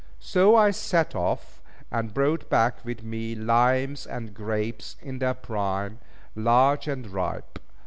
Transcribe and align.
So 0.19 0.55
I 0.55 0.71
set 0.71 1.13
off, 1.13 1.61
and 1.91 2.11
brought 2.11 2.49
back 2.49 2.83
with 2.83 3.03
me 3.03 3.35
limes 3.35 4.07
and 4.07 4.33
grapes 4.33 4.95
in 4.99 5.19
their 5.19 5.35
prime, 5.35 5.99
large 6.35 6.87
and 6.87 7.05
ripe. 7.05 7.59